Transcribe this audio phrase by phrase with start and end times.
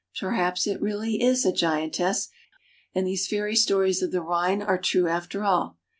[0.19, 2.29] Perhaps it is really a giantess,
[2.95, 5.77] and these fairy stories of the Rhine are true after all.